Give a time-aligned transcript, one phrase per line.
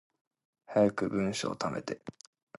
[0.65, 2.01] 早く文章溜めて